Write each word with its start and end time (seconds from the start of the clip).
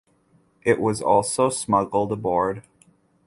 It 0.63 0.79
was 0.81 0.99
also 0.99 1.51
smuggled 1.51 2.11
abroad. 2.11 2.63